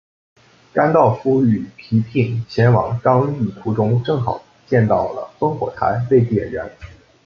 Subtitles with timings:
[0.73, 6.67] 甘道夫与皮聘前往刚铎途中正好见到了烽火台被点燃。